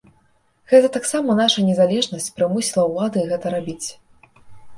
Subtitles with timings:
[0.71, 3.87] Гэта таксама наша незалежнасць прымусіла ўлады гэта рабіць.